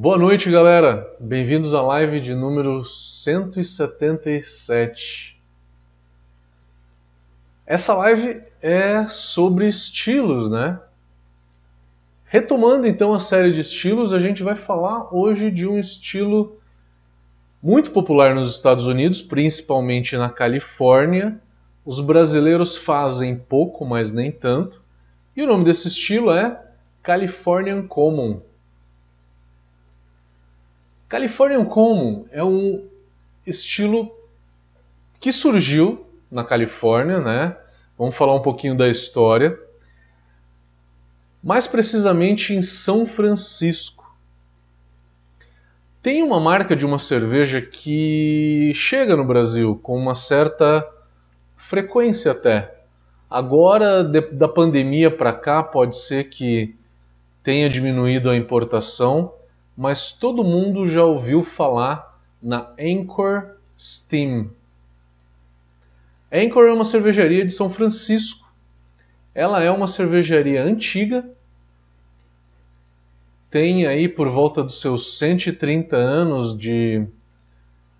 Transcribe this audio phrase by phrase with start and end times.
[0.00, 1.12] Boa noite, galera.
[1.18, 5.36] Bem-vindos à live de número 177.
[7.66, 10.78] Essa live é sobre estilos, né?
[12.26, 16.60] Retomando então a série de estilos, a gente vai falar hoje de um estilo
[17.60, 21.40] muito popular nos Estados Unidos, principalmente na Califórnia.
[21.84, 24.80] Os brasileiros fazem pouco, mas nem tanto.
[25.36, 26.56] E o nome desse estilo é
[27.02, 28.46] Californian Common.
[31.08, 32.86] Californian Common é um
[33.46, 34.14] estilo
[35.18, 37.56] que surgiu na Califórnia, né?
[37.96, 39.58] Vamos falar um pouquinho da história.
[41.42, 44.14] Mais precisamente em São Francisco.
[46.02, 50.86] Tem uma marca de uma cerveja que chega no Brasil com uma certa
[51.56, 52.82] frequência até.
[53.30, 56.76] Agora, de, da pandemia para cá, pode ser que
[57.42, 59.32] tenha diminuído a importação,
[59.78, 64.50] mas todo mundo já ouviu falar na Anchor Steam.
[66.32, 68.52] Anchor é uma cervejaria de São Francisco.
[69.32, 71.30] Ela é uma cervejaria antiga,
[73.48, 77.06] tem aí por volta dos seus 130 anos de,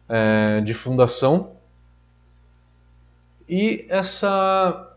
[0.09, 1.53] é, de fundação.
[3.49, 4.97] E essa,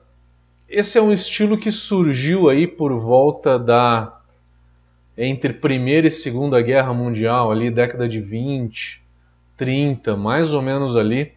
[0.68, 4.21] esse é um estilo que surgiu aí por volta da
[5.18, 9.02] entre Primeira e Segunda Guerra Mundial, ali década de 20,
[9.58, 11.34] 30, mais ou menos ali,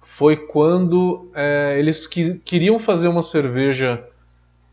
[0.00, 4.04] foi quando é, eles que, queriam fazer uma cerveja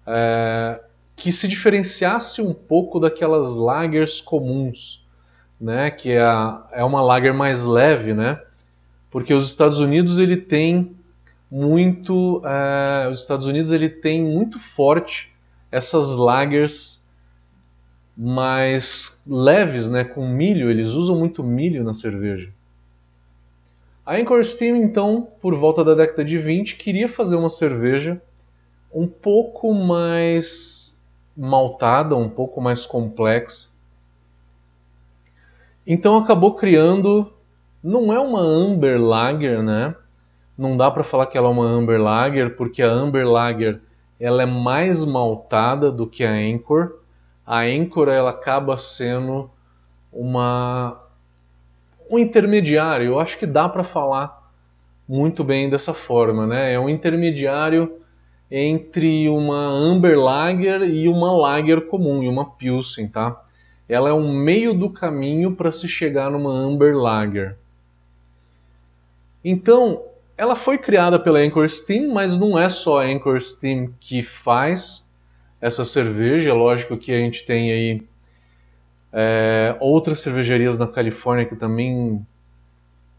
[0.05, 0.79] é,
[1.15, 5.05] que se diferenciasse um pouco daquelas lagers comuns,
[5.59, 5.89] né?
[5.91, 8.41] Que é, a, é uma lager mais leve, né?
[9.09, 10.95] Porque os Estados Unidos ele tem
[11.49, 15.33] muito, é, os Estados Unidos ele tem muito forte
[15.71, 17.04] essas lagers
[18.17, 22.49] mais leves, né, com milho, eles usam muito milho na cerveja.
[24.05, 28.21] A Anchor Steam, então, por volta da década de 20, queria fazer uma cerveja
[28.93, 31.03] um pouco mais
[31.35, 33.73] maltada, um pouco mais complexa.
[35.85, 37.31] Então acabou criando,
[37.83, 39.93] não é uma Amber Lager, né?
[40.57, 43.81] Não dá para falar que ela é uma Amber Lager, porque a Amber Lager
[44.19, 46.99] ela é mais maltada do que a Anchor
[47.45, 49.49] a âncora ela acaba sendo
[50.11, 51.01] uma
[52.09, 53.07] um intermediário.
[53.07, 54.51] Eu acho que dá para falar
[55.07, 56.73] muito bem dessa forma, né?
[56.73, 57.99] É um intermediário
[58.49, 63.43] entre uma Amber Lager e uma Lager comum, e uma Pilsen, tá?
[63.87, 67.55] Ela é um meio do caminho para se chegar numa Amber Lager.
[69.43, 70.03] Então,
[70.37, 75.13] ela foi criada pela Anchor Steam, mas não é só a Anchor Steam que faz
[75.65, 76.53] essa cerveja.
[76.53, 78.03] Lógico que a gente tem aí
[79.11, 82.23] é, outras cervejarias na Califórnia que também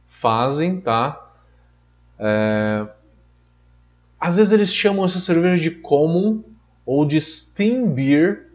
[0.08, 1.28] fazem, tá?
[2.18, 2.86] É,
[4.20, 6.42] às vezes eles chamam essa cerveja de common
[6.84, 8.46] ou de steam beer.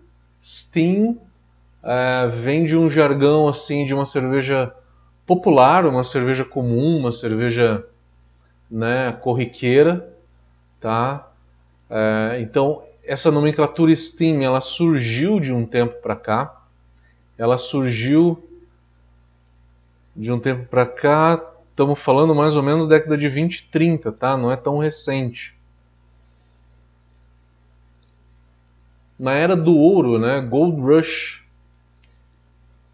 [0.42, 1.18] Steam
[1.84, 4.74] é, vem de um jargão assim de uma cerveja
[5.28, 7.86] popular, uma cerveja comum, uma cerveja
[8.70, 10.16] né, corriqueira,
[10.80, 11.30] tá?
[11.90, 16.64] É, então essa nomenclatura Steam ela surgiu de um tempo para cá.
[17.38, 18.48] Ela surgiu
[20.16, 24.38] de um tempo para cá, estamos falando mais ou menos década de 20 30, tá?
[24.38, 25.56] Não é tão recente.
[29.18, 30.42] Na era do ouro, né?
[30.42, 31.46] Gold Rush,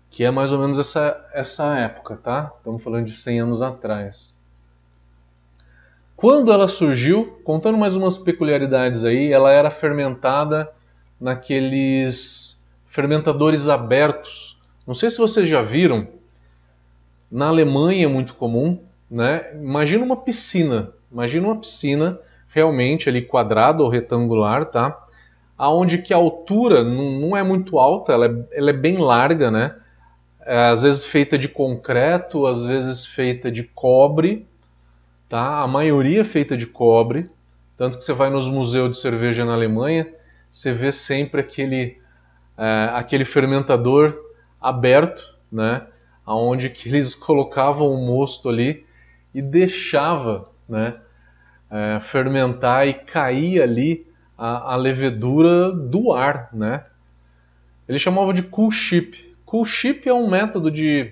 [0.09, 2.53] que é mais ou menos essa, essa época, tá?
[2.57, 4.36] Estamos falando de 100 anos atrás.
[6.17, 10.67] Quando ela surgiu, contando mais umas peculiaridades aí, ela era fermentada
[11.21, 14.59] naqueles fermentadores abertos.
[14.87, 16.07] Não sei se vocês já viram,
[17.31, 18.79] na Alemanha é muito comum,
[19.11, 19.53] né?
[19.53, 22.19] Imagina uma piscina, imagina uma piscina
[22.49, 24.99] realmente ali quadrada ou retangular, tá?
[25.55, 29.75] Aonde que a altura não, é muito alta, ela é, ela é bem larga, né?
[30.41, 34.46] É, às vezes feita de concreto, às vezes feita de cobre,
[35.29, 35.61] tá?
[35.61, 37.29] A maioria é feita de cobre,
[37.75, 40.07] tanto que você vai nos museus de cerveja na Alemanha,
[40.49, 41.97] você vê sempre aquele,
[42.57, 44.17] é, aquele fermentador
[44.59, 45.85] aberto, né?
[46.25, 48.85] Onde que eles colocavam o mosto ali
[49.33, 50.95] e deixava, né?
[51.69, 54.07] É, fermentar e cair ali
[54.37, 56.85] a, a, levedura do ar, né?
[57.87, 59.35] Eles chamavam de cool ship.
[59.45, 61.11] Cool ship é um método de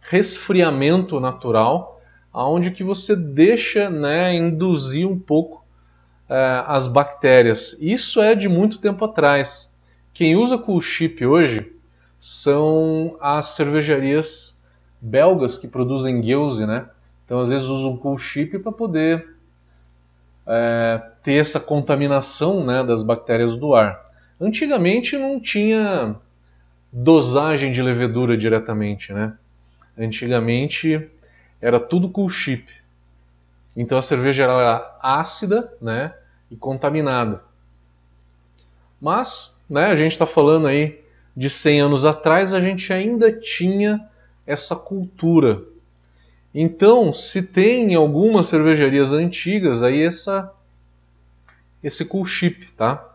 [0.00, 1.93] resfriamento natural
[2.34, 5.64] aonde que você deixa né, induzir um pouco
[6.28, 7.78] é, as bactérias.
[7.80, 9.80] Isso é de muito tempo atrás.
[10.12, 11.72] Quem usa cool chip hoje
[12.18, 14.64] são as cervejarias
[15.00, 16.88] belgas que produzem Geuze, né?
[17.24, 19.28] Então às vezes usam cool chip para poder
[20.46, 24.02] é, ter essa contaminação né, das bactérias do ar.
[24.40, 26.16] Antigamente não tinha
[26.92, 29.34] dosagem de levedura diretamente, né?
[29.96, 31.08] Antigamente
[31.64, 32.70] era tudo cool chip.
[33.74, 36.12] Então a cerveja era ácida, né,
[36.50, 37.42] e contaminada.
[39.00, 41.02] Mas, né, a gente está falando aí
[41.34, 44.06] de 100 anos atrás, a gente ainda tinha
[44.46, 45.62] essa cultura.
[46.54, 50.52] Então, se tem algumas cervejarias antigas aí essa
[51.82, 53.14] esse cool chip, tá?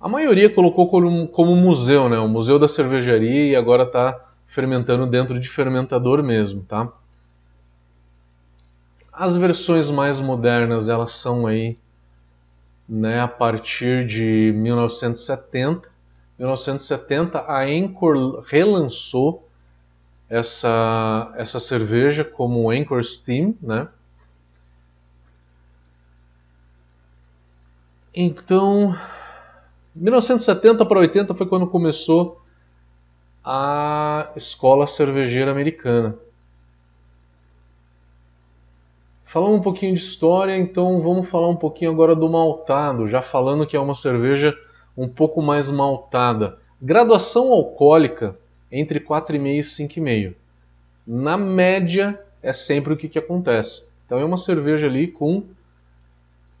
[0.00, 2.18] A maioria colocou como, como museu, né?
[2.18, 6.90] O museu da cervejaria e agora está fermentando dentro de fermentador mesmo, tá?
[9.20, 11.76] As versões mais modernas, elas são aí
[12.88, 15.90] né, a partir de 1970.
[16.38, 19.48] 1970 a Anchor relançou
[20.30, 23.88] essa, essa cerveja como Anchor Steam, né?
[28.14, 28.96] Então,
[29.96, 32.40] 1970 para 80 foi quando começou
[33.44, 36.16] a escola cervejeira americana.
[39.28, 43.66] Falando um pouquinho de história, então vamos falar um pouquinho agora do maltado, já falando
[43.66, 44.56] que é uma cerveja
[44.96, 46.56] um pouco mais maltada.
[46.80, 48.34] Graduação alcoólica
[48.72, 50.34] entre 4,5 e 5,5.
[51.06, 53.90] Na média é sempre o que, que acontece.
[54.06, 55.44] Então é uma cerveja ali com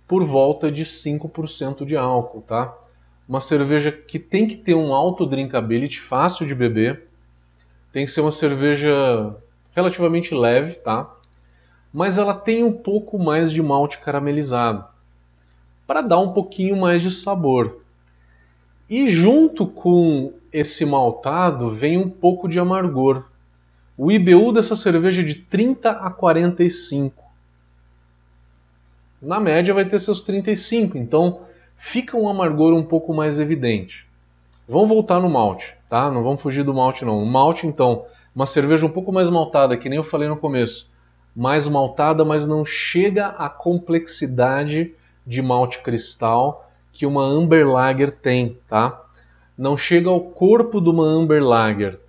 [0.06, 2.76] por volta de 5% de álcool, tá?
[3.26, 7.08] Uma cerveja que tem que ter um alto drinkability, fácil de beber.
[7.90, 9.34] Tem que ser uma cerveja
[9.74, 11.14] relativamente leve, tá?
[11.92, 14.84] Mas ela tem um pouco mais de malte caramelizado
[15.86, 17.80] para dar um pouquinho mais de sabor.
[18.88, 23.24] E junto com esse maltado vem um pouco de amargor.
[23.96, 27.28] O IBU dessa cerveja é de 30 a 45
[29.20, 31.40] na média vai ter seus 35, então
[31.76, 34.06] fica um amargor um pouco mais evidente.
[34.68, 36.10] Vamos voltar no malte, tá?
[36.10, 37.20] Não vamos fugir do malte não.
[37.22, 40.92] O malte então, uma cerveja um pouco mais maltada, que nem eu falei no começo,
[41.38, 44.92] mais maltada, mas não chega à complexidade
[45.24, 49.00] de malte cristal que uma Amber Lager tem, tá?
[49.56, 52.00] Não chega ao corpo de uma Amber Lager.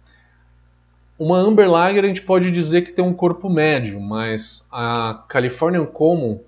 [1.19, 5.85] Uma Amber Lager a gente pode dizer que tem um corpo médio, mas a Californian
[5.85, 6.39] Common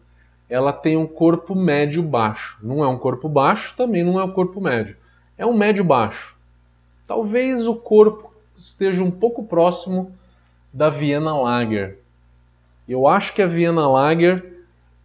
[0.49, 2.57] ela tem um corpo médio-baixo.
[2.63, 4.97] Não é um corpo baixo, também não é um corpo médio.
[5.37, 6.35] É um médio-baixo.
[7.05, 10.11] Talvez o corpo esteja um pouco próximo
[10.73, 12.00] da Viena Lager.
[12.91, 14.43] Eu acho que a Viena Lager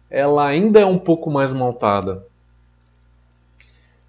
[0.09, 2.25] ela ainda é um pouco mais maltada.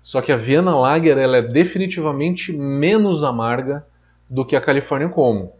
[0.00, 3.86] Só que a Viena Lager ela é definitivamente menos amarga
[4.28, 5.52] do que a California Como.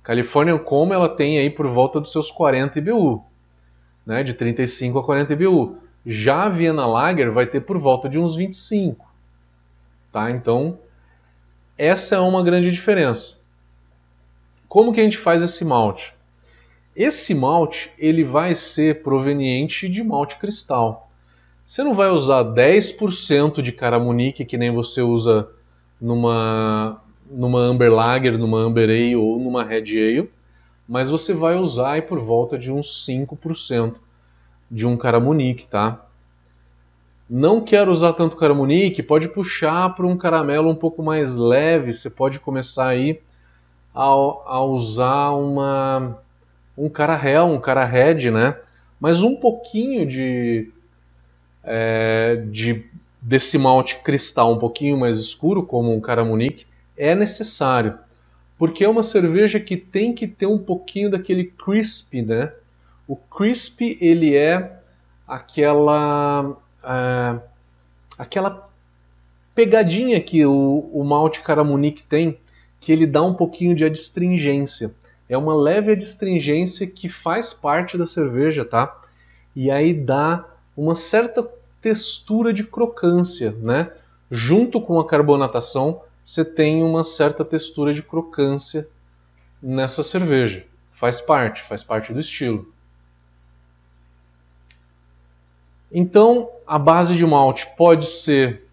[0.00, 3.24] California Como ela tem aí por volta dos seus 40 IBU
[4.06, 5.78] né, de 35 a 40 IBU.
[6.06, 9.12] Já a Viena Lager vai ter por volta de uns 25.
[10.12, 10.30] Tá?
[10.30, 10.78] Então,
[11.76, 13.40] essa é uma grande diferença.
[14.68, 16.13] Como que a gente faz esse malte?
[16.96, 21.10] Esse malte ele vai ser proveniente de malte cristal.
[21.66, 25.48] Você não vai usar 10% de caramunique que nem você usa
[26.00, 27.00] numa
[27.30, 30.30] numa Amber Lager, numa Amber Ale ou numa Red Ale
[30.86, 33.96] mas você vai usar aí por volta de uns 5%
[34.70, 36.06] de um caramunique, tá?
[37.28, 42.10] Não quero usar tanto caramunique, pode puxar para um caramelo um pouco mais leve, você
[42.10, 43.20] pode começar aí
[43.94, 46.18] a, a usar uma,
[46.76, 48.56] um carahel, um red, né?
[49.00, 50.70] Mas um pouquinho de,
[51.62, 52.84] é, de
[53.20, 56.66] desse malte cristal um pouquinho mais escuro, como um caramunique,
[56.96, 57.98] é necessário
[58.58, 62.52] porque é uma cerveja que tem que ter um pouquinho daquele crisp, né?
[63.06, 64.78] O crisp ele é
[65.26, 67.40] aquela uh,
[68.16, 68.70] aquela
[69.54, 72.38] pegadinha que o, o malte Caramunique tem,
[72.80, 74.94] que ele dá um pouquinho de adstringência.
[75.34, 79.02] É uma leve adstringência que faz parte da cerveja, tá?
[79.54, 81.42] E aí dá uma certa
[81.82, 83.90] textura de crocância, né?
[84.30, 88.88] Junto com a carbonatação, você tem uma certa textura de crocância
[89.60, 90.64] nessa cerveja.
[90.92, 92.72] Faz parte, faz parte do estilo.
[95.90, 98.68] Então, a base de malte pode ser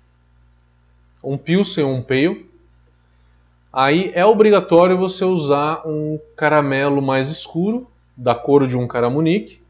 [1.24, 2.50] um Pilsen ou um Pale.
[3.74, 7.88] Aí é obrigatório você usar um caramelo mais escuro,
[8.18, 9.62] da cor de um caramunique,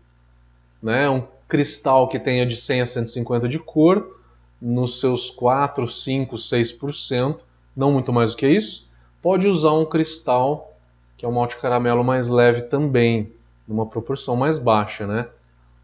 [0.81, 1.08] né?
[1.08, 4.17] um cristal que tenha de 100 a 150 de cor,
[4.60, 7.39] nos seus 4, 5, 6%,
[7.75, 8.89] não muito mais do que isso.
[9.22, 10.74] Pode usar um cristal,
[11.15, 13.31] que é um malte caramelo mais leve também,
[13.67, 15.27] numa proporção mais baixa, né?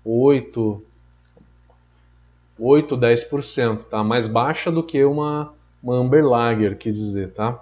[0.04, 0.82] 8,
[2.58, 4.04] 8 10%, tá?
[4.04, 7.62] Mais baixa do que uma, uma Amber Lager, quer dizer, tá?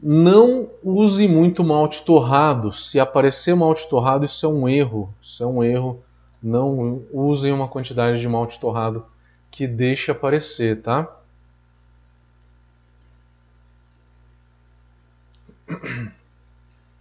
[0.00, 2.72] Não use muito malte torrado.
[2.72, 5.12] Se aparecer malte torrado, isso é um erro.
[5.20, 6.02] Isso é um erro.
[6.42, 9.04] Não usem uma quantidade de malte torrado
[9.50, 11.16] que deixe aparecer, tá?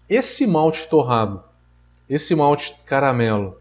[0.10, 1.44] Esse malte torrado,
[2.10, 3.58] esse malte caramelo,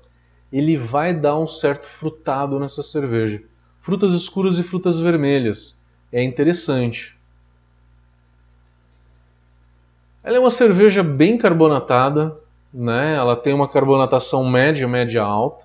[0.53, 3.43] ele vai dar um certo frutado nessa cerveja.
[3.83, 5.85] Frutas escuras e frutas vermelhas.
[6.13, 7.16] É interessante.
[10.27, 12.37] Ela é uma cerveja bem carbonatada,
[12.75, 13.15] né?
[13.15, 15.65] Ela tem uma carbonatação média, média alta.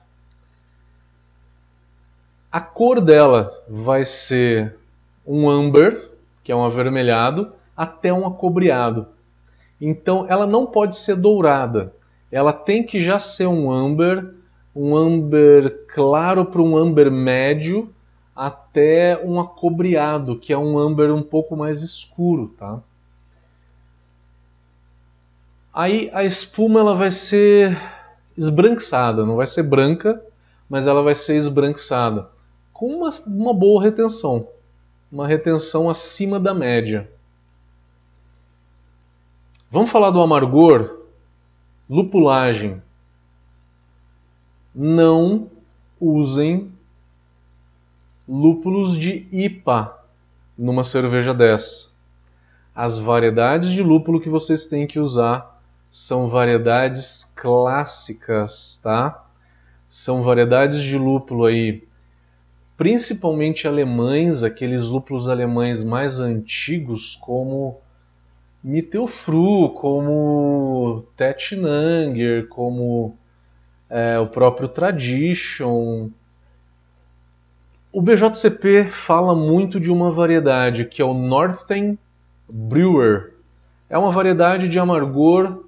[2.52, 4.76] A cor dela vai ser
[5.26, 6.12] um amber,
[6.44, 9.08] que é um avermelhado, até um acobreado.
[9.82, 11.92] Então ela não pode ser dourada.
[12.32, 14.32] Ela tem que já ser um amber,
[14.76, 17.92] um amber claro para um amber médio,
[18.36, 22.80] até um acobreado, que é um amber um pouco mais escuro, tá?
[25.74, 27.80] Aí a espuma ela vai ser
[28.38, 30.22] esbranquiçada, não vai ser branca,
[30.70, 32.30] mas ela vai ser esbranquiçada,
[32.74, 34.48] com uma, uma boa retenção,
[35.12, 37.10] uma retenção acima da média.
[39.70, 40.98] Vamos falar do amargor?
[41.90, 42.82] Lupulagem.
[44.76, 45.50] Não
[46.00, 46.72] usem
[48.28, 49.98] lúpulos de IPA
[50.58, 51.90] numa cerveja dessa.
[52.76, 55.61] As variedades de lúpulo que vocês têm que usar
[55.92, 59.26] são variedades clássicas, tá?
[59.90, 61.84] São variedades de lúpulo aí,
[62.78, 67.82] principalmente alemães, aqueles lúpulos alemães mais antigos, como
[68.64, 73.18] Mittelfru, como Tettnanger, como
[73.90, 76.10] é, o próprio Tradition.
[77.92, 82.00] O BJCP fala muito de uma variedade que é o Northern
[82.48, 83.34] Brewer.
[83.90, 85.66] É uma variedade de amargor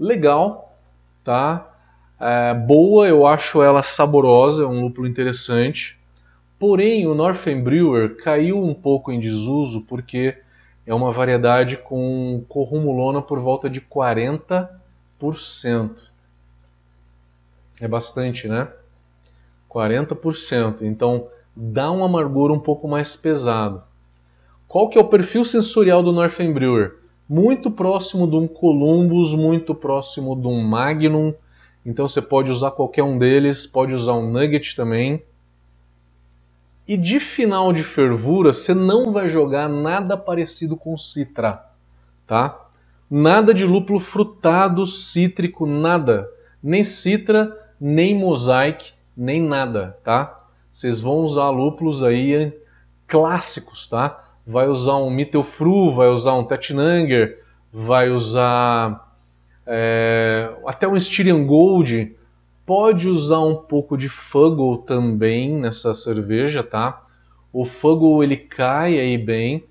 [0.00, 0.74] legal,
[1.22, 1.70] tá?
[2.18, 6.00] É, boa, eu acho ela saborosa, é um lúpulo interessante.
[6.58, 10.36] Porém, o Northern Brewer caiu um pouco em desuso porque
[10.86, 14.68] é uma variedade com corrumulona por volta de 40%.
[17.80, 18.68] É bastante, né?
[19.68, 20.82] 40%.
[20.82, 23.82] Então, dá um amargor um pouco mais pesado.
[24.68, 26.99] Qual que é o perfil sensorial do Northern Brewer?
[27.30, 31.32] Muito próximo de um Columbus, muito próximo de um Magnum.
[31.86, 35.22] Então você pode usar qualquer um deles, pode usar um Nugget também.
[36.88, 41.64] E de final de fervura, você não vai jogar nada parecido com Citra,
[42.26, 42.66] tá?
[43.08, 46.28] Nada de lúpulo frutado, cítrico, nada.
[46.60, 50.46] Nem Citra, nem Mosaic, nem nada, tá?
[50.68, 52.52] Vocês vão usar lúpulos aí
[53.06, 54.29] clássicos, tá?
[54.50, 57.38] Vai usar um Mittelfru, vai usar um Tettnanger,
[57.72, 59.14] vai usar
[59.64, 62.16] é, até um Styrian Gold,
[62.66, 67.06] pode usar um pouco de Fuggle também nessa cerveja, tá?
[67.52, 69.64] O Fuggle ele cai aí bem,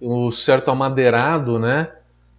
[0.00, 1.90] o certo amadeirado, né?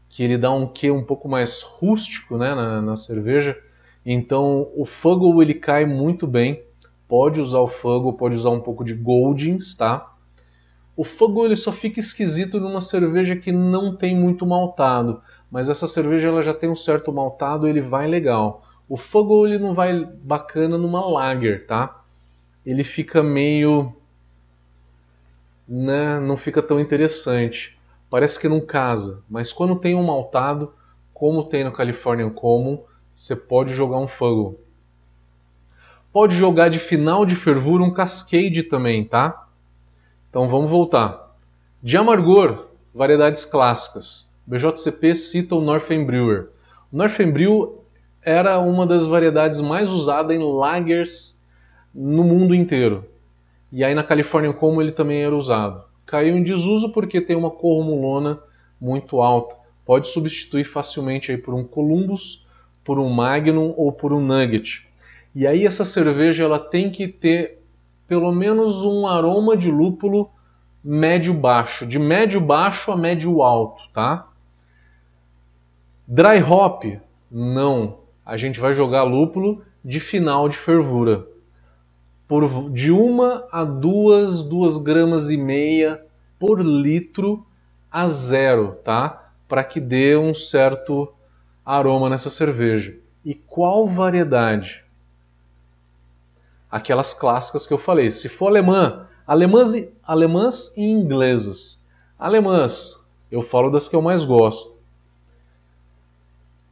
[0.09, 3.55] Que ele dá um quê um pouco mais rústico, né, na, na cerveja.
[4.03, 6.63] Então o Fuggle ele cai muito bem.
[7.07, 10.12] Pode usar o Fuggle, pode usar um pouco de Goldings, tá?
[10.95, 15.87] O fogo ele só fica esquisito numa cerveja que não tem muito maltado, mas essa
[15.87, 18.63] cerveja ela já tem um certo maltado, ele vai legal.
[18.87, 22.03] O fogo ele não vai bacana numa lager, tá?
[22.65, 23.93] Ele fica meio
[25.67, 27.77] né, não fica tão interessante.
[28.09, 30.73] Parece que não casa, mas quando tem um maltado,
[31.13, 32.83] como tem no Californian Common,
[33.15, 34.59] você pode jogar um fogo.
[36.11, 39.47] Pode jogar de final de fervura um Cascade também, tá?
[40.33, 41.37] Então vamos voltar.
[41.79, 44.33] De amargor, variedades clássicas.
[44.47, 46.49] BJCP cita o Northern Brewer.
[46.91, 47.83] O Northern Brew
[48.19, 51.39] era uma das variedades mais usadas em lagers
[51.93, 53.05] no mundo inteiro.
[53.71, 55.83] E aí na Califórnia como ele também era usado.
[56.03, 58.39] Caiu em desuso porque tem uma corrumulona
[58.81, 59.55] muito alta.
[59.85, 62.47] Pode substituir facilmente aí por um Columbus,
[62.83, 64.89] por um Magnum ou por um Nugget.
[65.35, 67.62] E aí essa cerveja ela tem que ter
[68.07, 70.29] pelo menos um aroma de lúpulo
[70.83, 74.27] médio-baixo, de médio-baixo a médio-alto, tá?
[76.07, 76.83] Dry hop,
[77.31, 77.99] não.
[78.25, 81.27] A gente vai jogar lúpulo de final de fervura.
[82.27, 86.03] por de uma a duas, duas gramas e meia
[86.39, 87.45] por litro
[87.91, 89.31] a zero, tá?
[89.47, 91.13] Para que dê um certo
[91.65, 92.97] aroma nessa cerveja.
[93.23, 94.82] E qual variedade?
[96.73, 98.09] Aquelas clássicas que eu falei.
[98.09, 101.87] Se for alemã, alemãs, alemãs e inglesas.
[102.17, 104.73] Alemãs, eu falo das que eu mais gosto.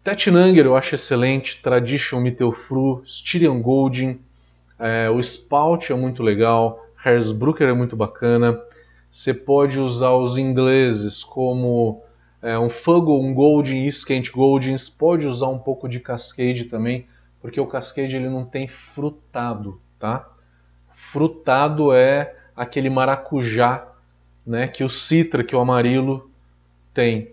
[0.03, 4.19] Tetnanger eu acho excelente, Tradition Mittelfru, Styrian Golding,
[4.79, 8.59] é, o Spout é muito legal, Hersbrucker é muito bacana.
[9.11, 12.01] Você pode usar os ingleses como
[12.41, 14.89] é, um Fuggle, um Golding, Skent Goldings.
[14.89, 17.05] Pode usar um pouco de Cascade também,
[17.39, 20.27] porque o Cascade ele não tem frutado, tá?
[20.95, 23.87] Frutado é aquele maracujá,
[24.45, 26.29] né, que o Citra, que o amarilo
[26.93, 27.31] tem.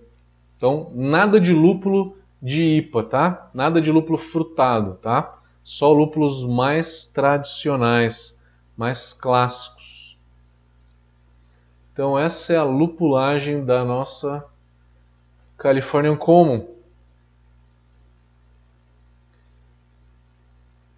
[0.57, 3.51] Então, nada de lúpulo de IPA, tá?
[3.53, 5.39] Nada de lúpulo frutado, tá?
[5.63, 8.41] Só lúpulos mais tradicionais,
[8.77, 10.17] mais clássicos.
[11.93, 14.47] Então essa é a lupulagem da nossa
[15.57, 16.65] Californian Common.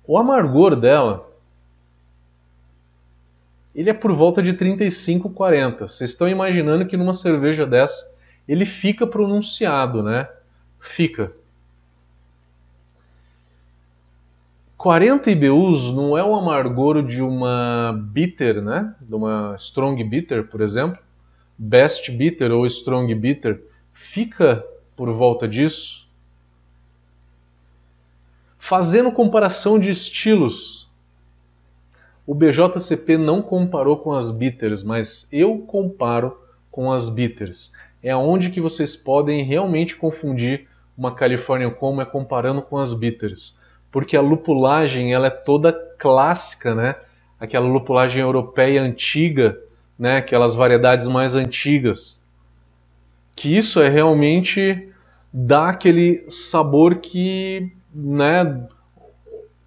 [0.06, 1.29] O amargor dela
[3.80, 5.88] ele é por volta de 35, 40.
[5.88, 8.14] Vocês estão imaginando que numa cerveja dessa
[8.46, 10.28] ele fica pronunciado, né?
[10.78, 11.32] Fica.
[14.76, 18.94] 40 IBUs não é o amargor de uma bitter, né?
[19.00, 20.99] De uma strong bitter, por exemplo.
[21.56, 23.62] Best bitter ou strong bitter
[23.94, 24.62] fica
[24.94, 26.06] por volta disso.
[28.58, 30.79] Fazendo comparação de estilos,
[32.30, 36.38] o BJCP não comparou com as bitters, mas eu comparo
[36.70, 37.72] com as bitters.
[38.00, 43.60] É onde que vocês podem realmente confundir uma California como é comparando com as bitters,
[43.90, 46.94] porque a lupulagem ela é toda clássica, né?
[47.40, 49.58] Aquela lupulagem europeia antiga,
[49.99, 50.18] né?
[50.18, 52.22] Aquelas variedades mais antigas
[53.34, 54.88] que isso é realmente
[55.32, 58.68] dá aquele sabor que, né,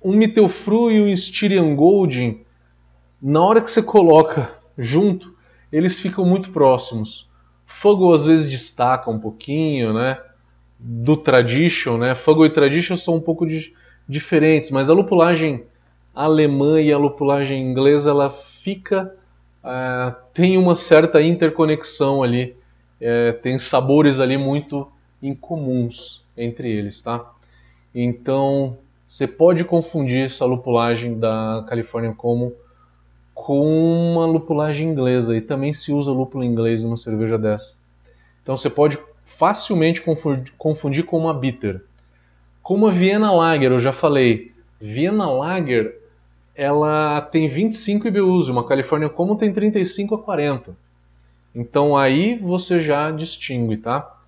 [0.01, 2.43] um Mittelfru e um Styrian Golding,
[3.23, 5.33] na hora que você coloca junto,
[5.71, 7.29] eles ficam muito próximos.
[7.65, 10.19] Fogo às vezes destaca um pouquinho, né,
[10.77, 13.73] do Tradition, né, Fogo e Tradition são um pouco de,
[14.07, 15.63] diferentes, mas a lupulagem
[16.13, 19.15] alemã e a lupulagem inglesa, ela fica,
[19.63, 22.55] uh, tem uma certa interconexão ali,
[22.99, 24.87] é, tem sabores ali muito
[25.21, 27.25] incomuns entre eles, tá?
[27.95, 32.53] Então você pode confundir essa lupulagem da California como
[33.33, 37.77] com uma lupulagem inglesa e também se usa lúpulo inglês numa cerveja dessa.
[38.41, 38.97] Então você pode
[39.37, 40.01] facilmente
[40.57, 41.81] confundir, com uma bitter.
[42.61, 45.99] Como a Vienna Lager, eu já falei, Vienna Lager
[46.55, 50.75] ela tem 25 IBUs, uma California Common tem 35 a 40.
[51.55, 54.19] Então aí você já distingue, tá?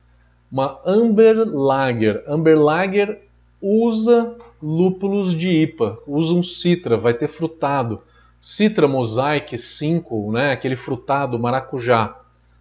[0.52, 2.24] Uma Amber Lager.
[2.28, 3.22] Amber Lager
[3.62, 8.02] usa lúpulos de IPA, usa um Citra, vai ter frutado.
[8.48, 12.16] Citra Mosaic 5, né, aquele frutado maracujá,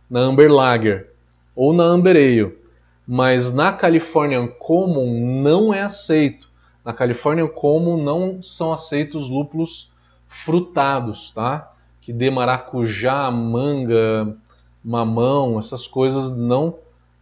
[0.09, 1.11] na Amber Lager
[1.55, 2.59] ou na Amber Ale.
[3.07, 6.49] Mas na Californian Common não é aceito.
[6.83, 9.93] Na Californian Common não são aceitos lúpulos
[10.27, 11.71] frutados, tá?
[12.01, 14.35] Que dê maracujá, manga,
[14.83, 16.79] mamão, essas coisas não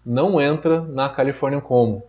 [0.07, 2.05] não entra na California como.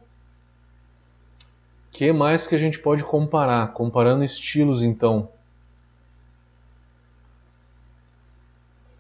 [1.92, 3.74] Que mais que a gente pode comparar?
[3.74, 5.30] Comparando estilos, então.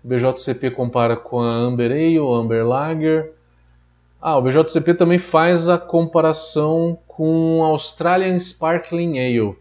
[0.03, 3.33] O BJCP compara com a Amber Ale, Amber Lager.
[4.21, 9.55] Ah, o BJCP também faz a comparação com a Australian Sparkling Ale.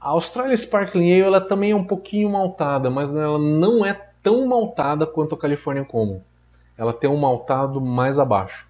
[0.00, 4.46] A Australian Sparkling Ale ela também é um pouquinho maltada, mas ela não é tão
[4.46, 6.20] maltada quanto a California Common.
[6.76, 8.68] Ela tem um maltado mais abaixo.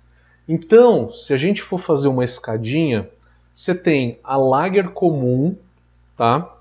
[0.48, 3.08] Então, se a gente for fazer uma escadinha,
[3.52, 5.56] você tem a Lager comum,
[6.16, 6.57] tá?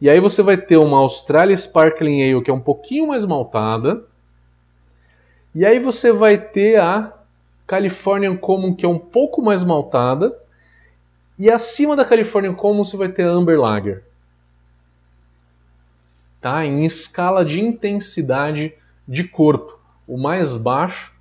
[0.00, 4.04] E aí você vai ter uma Australia Sparkling Ale que é um pouquinho mais maltada.
[5.54, 7.12] E aí você vai ter a
[7.66, 10.36] Californian Common que é um pouco mais maltada.
[11.38, 14.02] E acima da Californian Common você vai ter a Amber Lager
[16.40, 16.64] tá?
[16.64, 18.72] em escala de intensidade
[19.06, 19.78] de corpo.
[20.06, 21.14] O mais baixo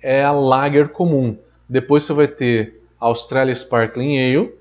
[0.00, 1.36] é a Lager comum.
[1.68, 4.54] Depois você vai ter Australia Sparkling Ale,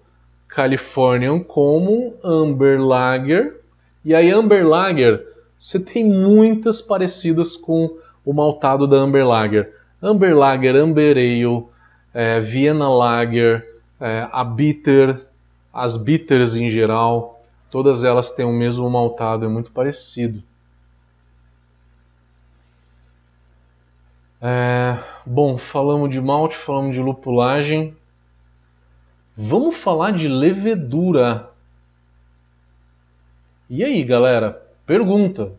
[0.48, 3.59] Californian Common, Amber Lager.
[4.04, 5.26] E aí Amber Lager,
[5.58, 9.74] você tem muitas parecidas com o maltado da Amber Lager.
[10.02, 11.66] Amber Lager, Amber Ale,
[12.14, 13.68] é, Vienna Lager,
[14.00, 15.28] é, a Bitter,
[15.74, 20.42] as bitters em geral, Todas elas têm o mesmo maltado, é muito parecido.
[24.42, 27.96] É, bom, falamos de malte, falamos de lupulagem.
[29.38, 31.49] Vamos falar de levedura.
[33.70, 34.68] E aí, galera?
[34.84, 35.56] Pergunta.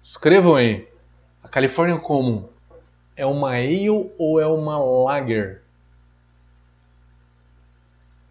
[0.00, 0.88] Escrevam aí.
[1.42, 2.48] A California Common
[3.16, 5.64] é uma ale ou é uma lager?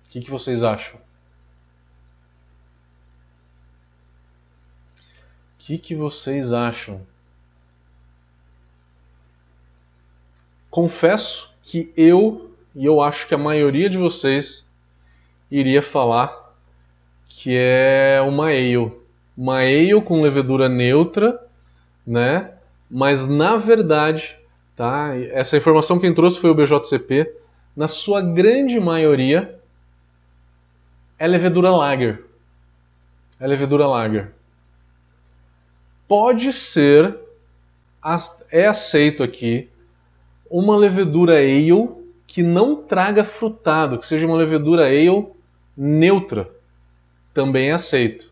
[0.06, 0.98] O que, que vocês acham?
[0.98, 1.02] O
[5.58, 7.06] que, que vocês acham?
[10.70, 14.74] Confesso que eu, e eu acho que a maioria de vocês,
[15.52, 16.49] iria falar
[17.42, 18.92] que é uma ale.
[19.38, 21.42] Uma ale com levedura neutra,
[22.06, 22.52] né?
[22.92, 24.38] Mas na verdade,
[24.76, 25.16] tá?
[25.32, 27.34] Essa informação quem trouxe foi o BJCP.
[27.74, 29.58] Na sua grande maioria,
[31.18, 32.26] é levedura lager.
[33.40, 34.34] É levedura lager.
[36.10, 37.18] Pode ser,
[38.52, 39.70] é aceito aqui,
[40.52, 41.88] uma levedura ale
[42.28, 45.28] que não traga frutado, que seja uma levedura ale
[45.78, 46.59] neutra.
[47.34, 48.32] Também aceito.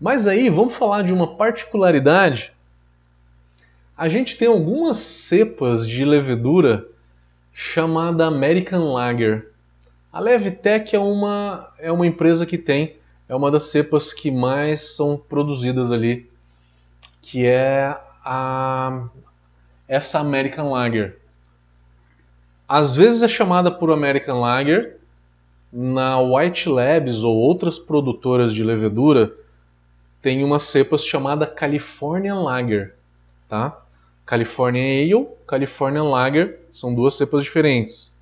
[0.00, 2.52] Mas aí, vamos falar de uma particularidade.
[3.96, 6.86] A gente tem algumas cepas de levedura
[7.52, 9.50] chamada American Lager.
[10.12, 14.94] A Levitec é uma, é uma empresa que tem, é uma das cepas que mais
[14.94, 16.30] são produzidas ali,
[17.22, 19.08] que é a,
[19.88, 21.18] essa American Lager.
[22.68, 24.95] Às vezes é chamada por American Lager,
[25.72, 29.32] na White Labs ou outras produtoras de levedura
[30.22, 32.94] tem uma cepa chamada California Lager,
[33.48, 33.80] tá?
[34.24, 38.14] California Ale, California Lager são duas cepas diferentes.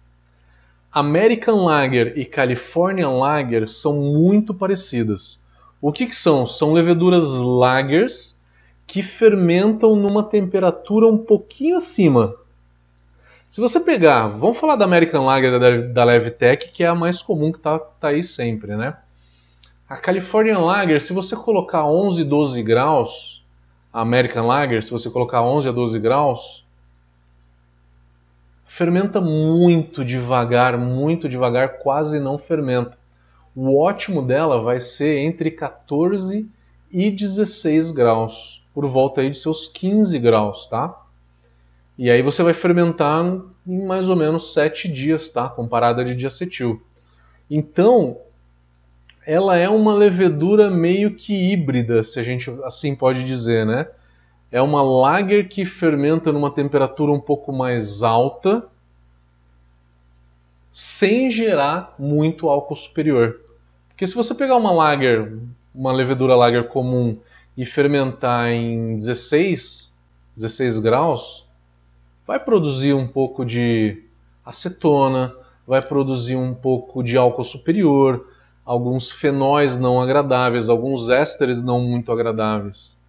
[0.92, 5.42] American Lager e California Lager são muito parecidas.
[5.80, 6.46] O que, que são?
[6.46, 8.40] São leveduras lagers
[8.86, 12.36] que fermentam numa temperatura um pouquinho acima.
[13.54, 17.22] Se você pegar, vamos falar da American Lager da, da Levtech, que é a mais
[17.22, 18.96] comum que está tá aí sempre, né?
[19.88, 23.46] A California Lager, se você colocar 11, 12 graus,
[23.92, 26.66] a American Lager, se você colocar 11 a 12 graus,
[28.64, 32.98] fermenta muito devagar, muito devagar, quase não fermenta.
[33.54, 36.50] O ótimo dela vai ser entre 14
[36.90, 41.03] e 16 graus, por volta aí de seus 15 graus, tá?
[41.96, 43.24] E aí você vai fermentar
[43.66, 45.48] em mais ou menos 7 dias, tá?
[45.48, 46.82] Comparada de diacetil.
[47.50, 48.18] Então,
[49.26, 53.86] ela é uma levedura meio que híbrida, se a gente assim pode dizer, né?
[54.54, 58.64] é uma lager que fermenta numa temperatura um pouco mais alta,
[60.70, 63.40] sem gerar muito álcool superior.
[63.88, 65.36] Porque se você pegar uma lager,
[65.74, 67.18] uma levedura lager comum
[67.56, 69.92] e fermentar em 16,
[70.36, 71.43] 16 graus,
[72.26, 74.02] vai produzir um pouco de
[74.44, 75.34] acetona,
[75.66, 78.28] vai produzir um pouco de álcool superior,
[78.64, 83.02] alguns fenóis não agradáveis, alguns ésteres não muito agradáveis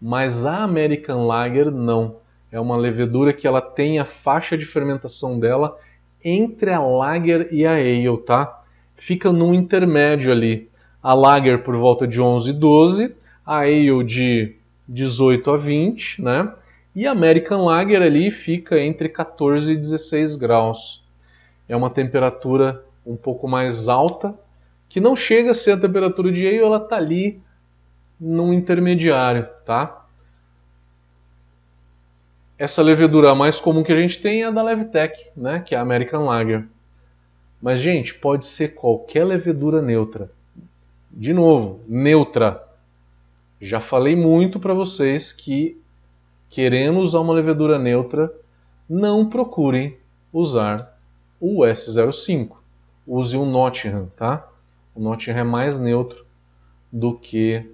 [0.00, 2.16] mas a American Lager não.
[2.50, 5.76] É uma levedura que ela tem a faixa de fermentação dela
[6.24, 8.62] entre a Lager e a Ale, tá?
[8.96, 10.68] Fica num intermédio ali.
[11.02, 14.54] A Lager por volta de 11 12, a Ale de
[14.88, 16.52] 18 a 20, né?
[16.98, 21.04] E a American Lager ali fica entre 14 e 16 graus.
[21.68, 24.34] É uma temperatura um pouco mais alta,
[24.88, 27.40] que não chega a ser a temperatura de ale, ela tá ali
[28.18, 30.06] num intermediário, tá?
[32.58, 35.78] Essa levedura mais comum que a gente tem é a da Levtech, né, que é
[35.78, 36.66] a American Lager.
[37.62, 40.32] Mas, gente, pode ser qualquer levedura neutra.
[41.12, 42.60] De novo, neutra.
[43.60, 45.80] Já falei muito para vocês que,
[46.50, 48.32] querendo usar uma levedura neutra,
[48.88, 49.96] não procurem
[50.32, 50.98] usar
[51.40, 52.50] o S05.
[53.06, 54.48] Use um Nottingham, tá?
[54.94, 56.24] O Nottingham é mais neutro
[56.92, 57.64] do que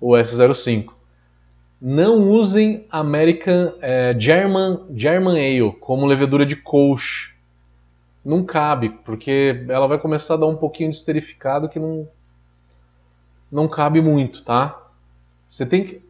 [0.00, 0.92] o S05.
[1.80, 7.34] Não usem American é, German, German Ale como levedura de colch.
[8.24, 12.08] Não cabe, porque ela vai começar a dar um pouquinho de esterificado que não,
[13.50, 14.80] não cabe muito, tá?
[15.46, 16.02] Você tem que.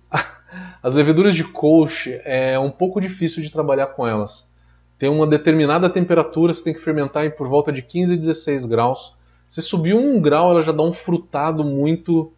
[0.83, 4.53] As leveduras de colch é um pouco difícil de trabalhar com elas.
[4.99, 8.67] Tem uma determinada temperatura, você tem que fermentar em por volta de 15 a 16
[8.67, 9.17] graus.
[9.49, 12.33] Se subir um grau, ela já dá um frutado muito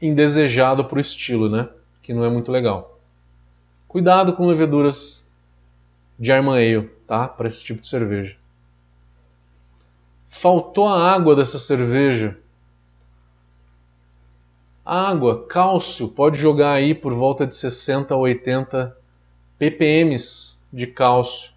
[0.00, 1.68] indesejado para o estilo, né?
[2.02, 3.00] Que não é muito legal.
[3.86, 5.28] Cuidado com leveduras
[6.18, 7.28] de Arma Ale, tá?
[7.28, 8.36] Para esse tipo de cerveja.
[10.28, 12.36] faltou a água dessa cerveja.
[14.84, 18.96] Água, cálcio, pode jogar aí por volta de 60 a 80
[19.56, 20.16] ppm
[20.72, 21.52] de cálcio.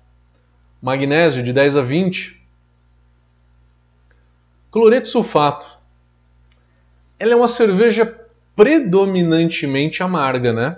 [0.79, 2.39] Magnésio de 10 a 20.
[4.69, 5.79] Cloreto sulfato.
[7.17, 8.05] Ela é uma cerveja
[8.55, 10.77] predominantemente amarga, né?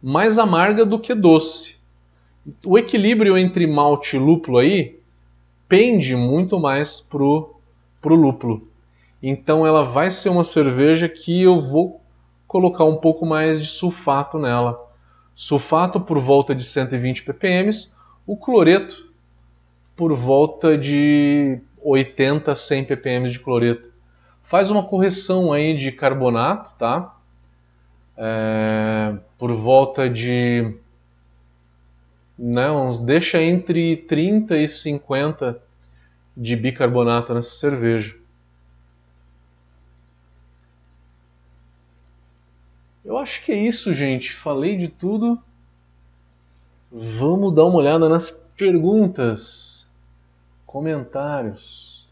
[0.00, 1.80] Mais amarga do que doce.
[2.64, 5.00] O equilíbrio entre malte e lúpulo aí
[5.68, 7.56] pende muito mais pro,
[8.00, 8.68] pro lúpulo.
[9.26, 12.02] Então ela vai ser uma cerveja que eu vou
[12.46, 14.78] colocar um pouco mais de sulfato nela.
[15.34, 17.70] Sulfato por volta de 120 ppm,
[18.26, 19.10] o cloreto
[19.96, 23.90] por volta de 80 a 100 ppm de cloreto.
[24.42, 27.16] Faz uma correção aí de carbonato, tá?
[28.18, 30.76] É, por volta de
[32.38, 35.58] não, deixa entre 30 e 50
[36.36, 38.22] de bicarbonato nessa cerveja.
[43.14, 44.32] Eu acho que é isso, gente.
[44.32, 45.40] Falei de tudo.
[46.90, 49.88] Vamos dar uma olhada nas perguntas,
[50.66, 52.08] comentários.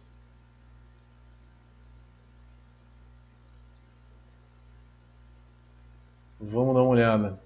[6.40, 7.40] Vamos dar uma olhada.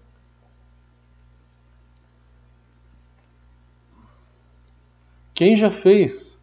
[5.32, 6.38] Quem já fez?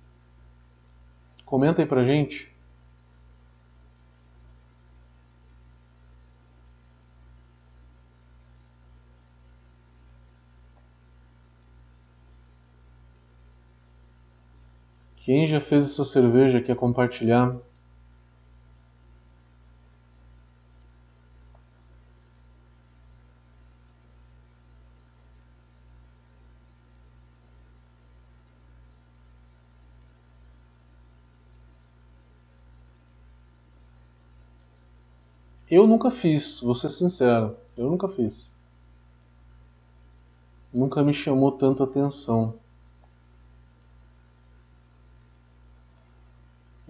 [1.46, 2.53] Comenta aí pra gente.
[15.24, 17.56] Quem já fez essa cerveja quer compartilhar?
[35.72, 38.54] Eu nunca fiz, vou ser sincero, eu nunca fiz.
[40.74, 42.56] Nunca me chamou tanto atenção.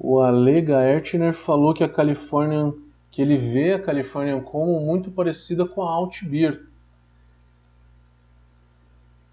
[0.06, 2.74] O Ale Gaertner falou que a California,
[3.10, 6.62] que ele vê a California como muito parecida com a Alt Beer.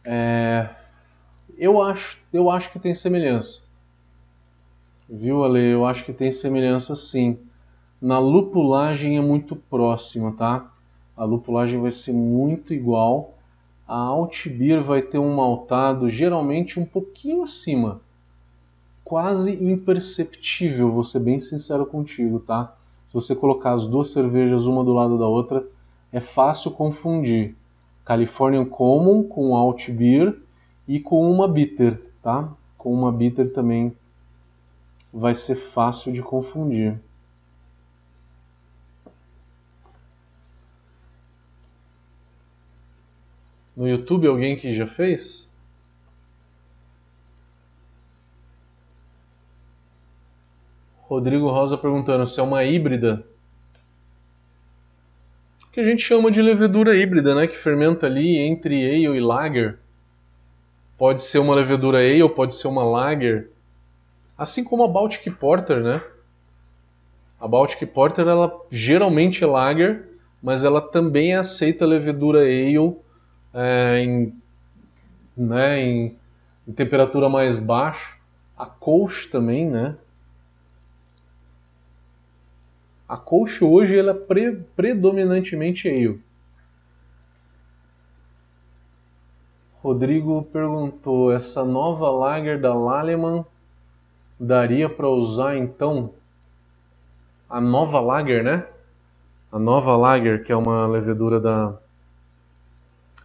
[0.05, 0.69] É,
[1.59, 3.65] eu acho, eu acho que tem semelhança.
[5.09, 5.73] Viu, Ale?
[5.73, 7.37] Eu acho que tem semelhança sim.
[8.01, 10.71] Na lupulagem é muito próxima, tá?
[11.17, 13.35] A lupulagem vai ser muito igual.
[13.89, 18.01] A Altbier vai ter um maltado geralmente um pouquinho acima.
[19.11, 22.77] Quase imperceptível, vou ser bem sincero contigo, tá?
[23.09, 25.67] Se você colocar as duas cervejas uma do lado da outra,
[26.13, 27.57] é fácil confundir.
[28.05, 30.41] Californian Common com Alt Beer
[30.87, 32.53] e com uma Bitter, tá?
[32.79, 33.93] Com uma Bitter também
[35.13, 36.97] vai ser fácil de confundir.
[43.77, 45.50] No YouTube alguém que já fez?
[51.11, 53.25] Rodrigo Rosa perguntando se é uma híbrida.
[55.67, 57.49] O que a gente chama de levedura híbrida, né?
[57.49, 59.77] Que fermenta ali entre ale e lager.
[60.97, 63.51] Pode ser uma levedura ale, pode ser uma lager.
[64.39, 66.01] Assim como a Baltic Porter, né?
[67.41, 70.05] A Baltic Porter, ela geralmente é lager,
[70.41, 72.97] mas ela também aceita levedura ale
[73.53, 74.33] é, em,
[75.37, 76.17] né, em,
[76.69, 78.15] em, temperatura mais baixa.
[78.57, 79.97] A Kolsch também, né?
[83.11, 86.23] A Kolsch hoje ela é pre, predominantemente ale.
[89.83, 93.45] Rodrigo perguntou: essa nova lager da Laleman
[94.39, 96.15] daria para usar então
[97.49, 98.65] a nova lager, né?
[99.51, 101.77] A nova lager, que é uma levedura da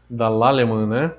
[0.10, 1.16] da Laleman, né?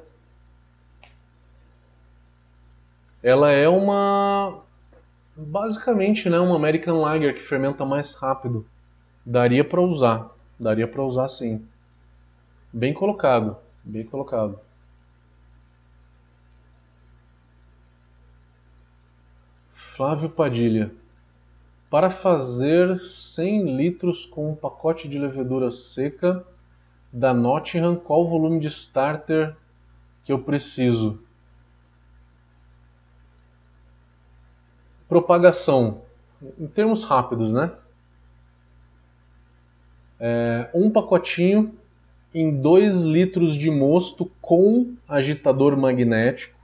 [3.23, 4.66] Ela é uma
[5.37, 8.67] basicamente, né, uma American Lager que fermenta mais rápido.
[9.25, 11.67] Daria para usar, daria para usar sim.
[12.73, 14.59] Bem colocado, bem colocado.
[19.73, 20.93] Flávio Padilha.
[21.89, 26.45] Para fazer 100 litros com um pacote de levedura seca,
[27.13, 29.57] da Nottingham, qual o volume de starter
[30.25, 31.19] que eu preciso?
[35.09, 36.03] Propagação,
[36.59, 37.73] em termos rápidos, né?
[40.19, 41.75] É, um pacotinho
[42.35, 46.59] em 2 litros de mosto com agitador magnético,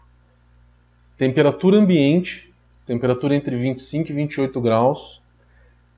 [1.16, 2.52] temperatura ambiente,
[2.84, 5.22] temperatura entre 25 e 28 graus.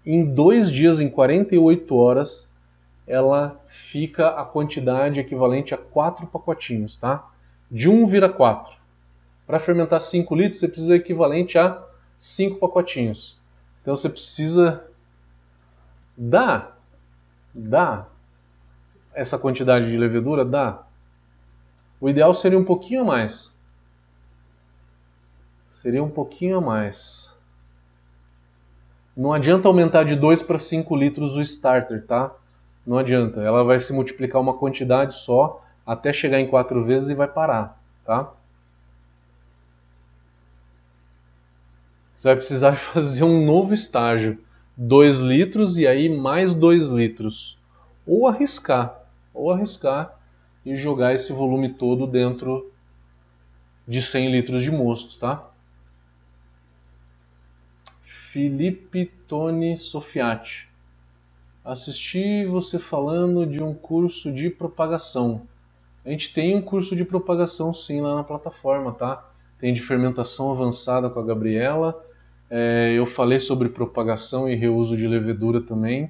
[0.05, 2.55] Em dois dias, em 48 horas,
[3.07, 7.29] ela fica a quantidade equivalente a quatro pacotinhos, tá?
[7.71, 8.75] De 1 vira 4.
[9.47, 11.84] Para fermentar 5 litros, você precisa equivalente a
[12.19, 13.39] 5 pacotinhos.
[13.83, 14.85] Então você precisa
[16.17, 16.79] dar,
[17.55, 18.11] dar
[19.13, 20.45] essa quantidade de levedura?
[20.45, 20.83] Dá.
[22.01, 23.55] O ideal seria um pouquinho a mais.
[25.69, 27.35] Seria um pouquinho a mais.
[29.17, 32.35] Não adianta aumentar de 2 para 5 litros o starter, tá?
[32.87, 33.41] Não adianta.
[33.41, 37.81] Ela vai se multiplicar uma quantidade só até chegar em 4 vezes e vai parar,
[38.05, 38.33] tá?
[42.25, 44.39] Você vai precisar fazer um novo estágio.
[44.79, 47.59] 2 litros e aí mais 2 litros.
[48.07, 48.99] Ou arriscar
[49.35, 50.19] ou arriscar
[50.65, 52.73] e jogar esse volume todo dentro
[53.87, 55.43] de 100 litros de mosto, tá?
[58.33, 60.71] Felipe Tony Sofiati.
[61.63, 65.43] Assisti você falando de um curso de propagação.
[66.03, 69.29] A gente tem um curso de propagação sim lá na plataforma, tá?
[69.59, 72.03] Tem de fermentação avançada com a Gabriela.
[72.57, 76.09] É, eu falei sobre propagação e reuso de levedura também.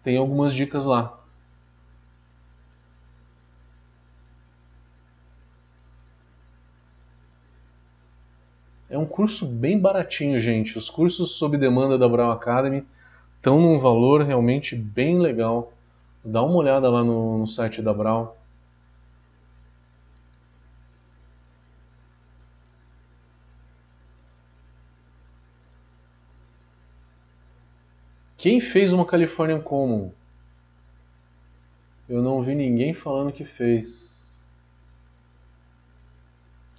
[0.00, 1.18] Tem algumas dicas lá.
[8.88, 10.78] É um curso bem baratinho, gente.
[10.78, 12.86] Os cursos sob demanda da Brown Academy
[13.38, 15.72] estão num valor realmente bem legal.
[16.24, 18.28] Dá uma olhada lá no, no site da Brown.
[28.46, 30.12] Quem fez uma Californian Common?
[32.08, 34.46] Eu não vi ninguém falando que fez.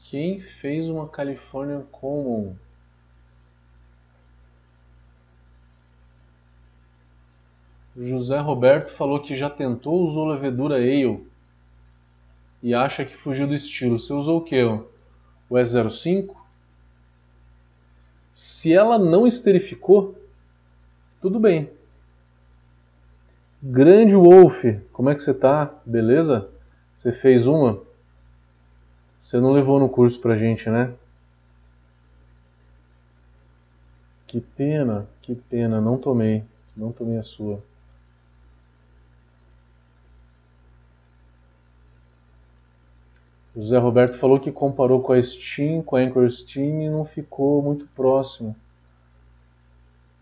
[0.03, 2.55] Quem fez uma California Common?
[7.97, 11.27] José Roberto falou que já tentou, usou levedura ale
[12.63, 13.99] e acha que fugiu do estilo.
[13.99, 14.63] Você usou o que?
[14.63, 14.85] O
[15.49, 16.33] S05?
[18.31, 20.15] Se ela não esterificou,
[21.21, 21.69] tudo bem.
[23.61, 25.73] Grande Wolf, como é que você tá?
[25.85, 26.49] Beleza?
[26.93, 27.81] Você fez uma?
[29.19, 30.93] Você não levou no curso pra gente, né?
[34.27, 36.43] Que pena, que pena, não tomei.
[36.75, 37.63] Não tomei a sua.
[43.55, 47.03] O Zé Roberto falou que comparou com a Steam, com a Anchor Steam e não
[47.03, 48.55] ficou muito próximo.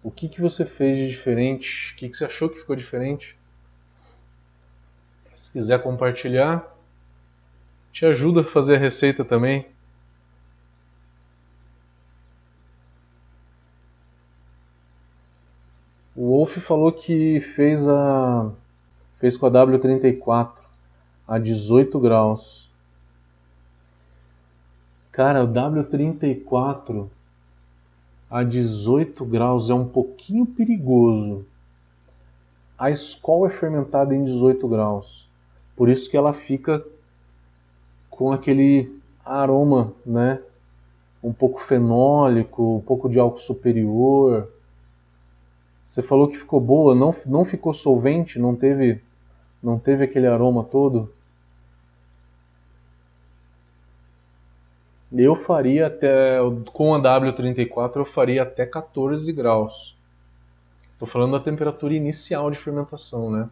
[0.06, 1.92] O que, que você fez de diferente?
[1.92, 3.36] O que, que você achou que ficou diferente?
[5.34, 6.64] Se quiser compartilhar,
[7.92, 9.68] te ajuda a fazer a receita também.
[16.16, 18.52] O Wolf falou que fez a
[19.18, 20.52] fez com a W34
[21.28, 22.72] a 18 graus.
[25.12, 27.10] Cara, o W34
[28.30, 31.46] a 18 graus é um pouquinho perigoso.
[32.78, 35.30] A escola é fermentada em 18 graus.
[35.76, 36.86] Por isso que ela fica
[38.10, 40.42] com aquele aroma, né?
[41.24, 44.52] Um pouco fenólico, um pouco de álcool superior.
[45.86, 49.02] Você falou que ficou boa, não, não ficou solvente, não teve,
[49.62, 51.14] não teve aquele aroma todo?
[55.18, 56.40] Eu faria até,
[56.74, 59.98] com a W34 eu faria até 14 graus.
[60.94, 63.50] Estou falando da temperatura inicial de fermentação, né?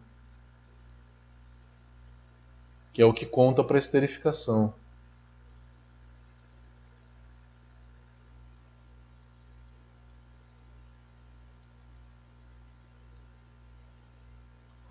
[2.94, 4.72] que é o que conta para esterificação.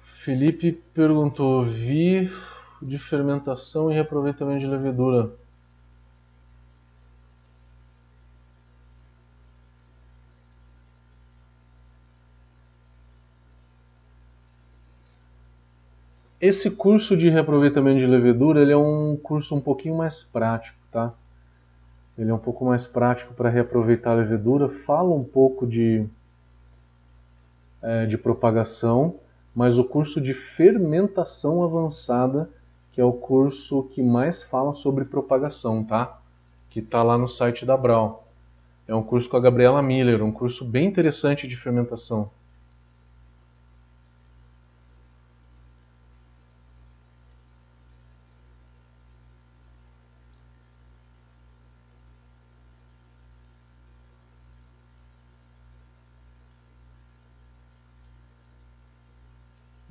[0.04, 2.30] Felipe perguntou: vi
[2.82, 5.43] de fermentação e reaproveitamento de levedura.
[16.46, 21.14] Esse curso de reaproveitamento de levedura ele é um curso um pouquinho mais prático, tá?
[22.18, 26.06] Ele é um pouco mais prático para reaproveitar a levedura, fala um pouco de,
[27.82, 29.16] é, de propagação,
[29.56, 32.50] mas o curso de fermentação avançada,
[32.92, 36.20] que é o curso que mais fala sobre propagação, tá?
[36.70, 38.28] Que está lá no site da Brau.
[38.86, 42.30] É um curso com a Gabriela Miller, um curso bem interessante de fermentação.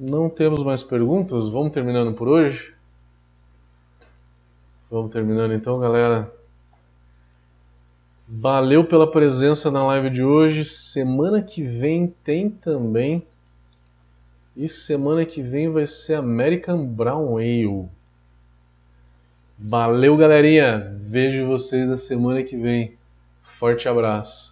[0.04, 1.48] Não temos mais perguntas?
[1.48, 2.74] Vamos terminando por hoje?
[4.90, 6.28] Vamos terminando então, galera.
[8.26, 10.64] Valeu pela presença na live de hoje.
[10.64, 13.24] Semana que vem tem também.
[14.56, 17.88] E semana que vem vai ser American Brown Ale.
[19.56, 20.98] Valeu, galerinha.
[21.00, 22.96] Vejo vocês na semana que vem.
[23.44, 24.51] Forte abraço.